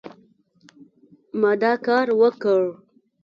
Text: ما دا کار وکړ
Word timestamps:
ما 1.39 1.51
دا 1.61 1.73
کار 1.85 2.07
وکړ 2.21 2.61